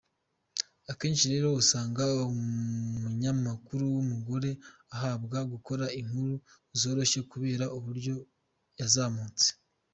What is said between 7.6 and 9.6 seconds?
uburyo yazamutse.